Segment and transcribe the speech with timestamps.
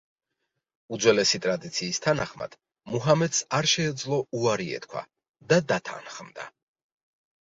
[0.95, 2.55] უძველესი ტრადიციის თანახმად,
[2.93, 5.05] მუჰამედს არ შეეძლო უარი ეთქვა
[5.53, 6.47] და დათანხმდა.